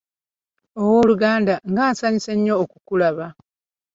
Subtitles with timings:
[0.81, 3.25] Ow'oluganda nga nsanyuse nnyo okukulaba.